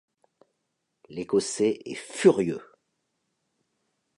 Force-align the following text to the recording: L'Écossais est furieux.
L'Écossais 1.09 1.79
est 1.85 1.93
furieux. 1.93 2.63